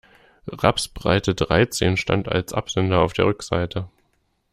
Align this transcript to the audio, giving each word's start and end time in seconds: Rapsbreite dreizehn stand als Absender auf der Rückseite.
Rapsbreite 0.47 1.35
dreizehn 1.35 1.95
stand 1.95 2.27
als 2.27 2.53
Absender 2.53 3.01
auf 3.01 3.13
der 3.13 3.25
Rückseite. 3.27 3.87